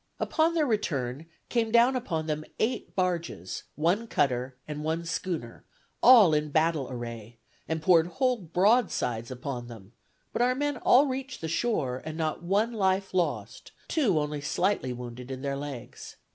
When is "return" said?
0.65-1.27